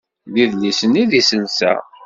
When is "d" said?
0.33-0.35, 1.09-1.11